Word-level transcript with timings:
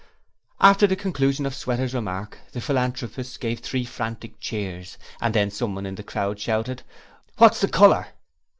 At 0.59 0.79
the 0.79 0.95
conclusion 0.95 1.45
of 1.45 1.53
Sweater's 1.53 1.93
remarks 1.93 2.39
the 2.53 2.59
philanthropists 2.59 3.37
gave 3.37 3.59
three 3.59 3.85
frantic 3.85 4.39
cheers 4.39 4.97
and 5.21 5.31
then 5.31 5.51
someone 5.51 5.85
in 5.85 5.93
the 5.93 6.01
crowd 6.01 6.39
shouted 6.39 6.81
'What's 7.37 7.61
the 7.61 7.67
colour?' 7.67 8.07